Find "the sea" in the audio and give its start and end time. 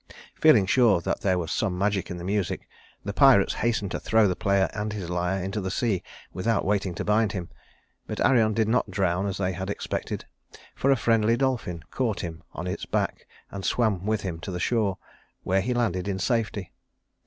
5.61-6.01